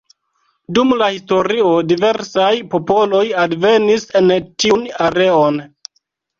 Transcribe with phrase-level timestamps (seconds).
[0.77, 5.65] Dum la historio diversaj popoloj alvenis en tiun areon.